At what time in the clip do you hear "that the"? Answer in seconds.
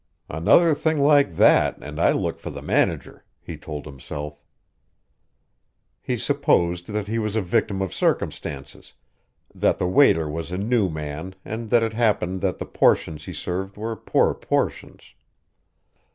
9.53-9.85, 12.41-12.65